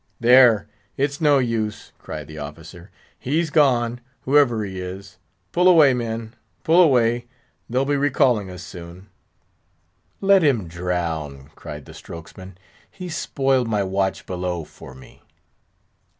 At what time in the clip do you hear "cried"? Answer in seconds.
1.99-2.25, 11.53-11.85